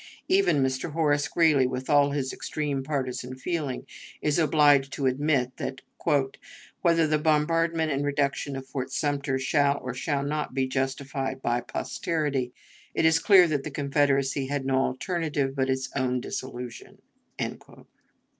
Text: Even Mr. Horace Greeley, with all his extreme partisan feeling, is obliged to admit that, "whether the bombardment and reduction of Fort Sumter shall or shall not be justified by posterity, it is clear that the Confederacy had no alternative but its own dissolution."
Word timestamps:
Even 0.27 0.63
Mr. 0.63 0.93
Horace 0.93 1.27
Greeley, 1.27 1.67
with 1.67 1.87
all 1.87 2.09
his 2.09 2.33
extreme 2.33 2.81
partisan 2.83 3.35
feeling, 3.35 3.85
is 4.19 4.39
obliged 4.39 4.91
to 4.93 5.05
admit 5.05 5.57
that, 5.57 5.81
"whether 6.81 7.05
the 7.05 7.19
bombardment 7.19 7.91
and 7.91 8.03
reduction 8.03 8.55
of 8.55 8.65
Fort 8.65 8.91
Sumter 8.91 9.37
shall 9.37 9.77
or 9.79 9.93
shall 9.93 10.23
not 10.23 10.55
be 10.55 10.65
justified 10.67 11.39
by 11.43 11.61
posterity, 11.61 12.51
it 12.95 13.05
is 13.05 13.19
clear 13.19 13.47
that 13.47 13.63
the 13.63 13.69
Confederacy 13.69 14.47
had 14.47 14.65
no 14.65 14.77
alternative 14.85 15.55
but 15.55 15.69
its 15.69 15.87
own 15.95 16.19
dissolution." 16.19 16.97